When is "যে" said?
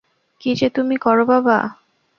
0.55-0.67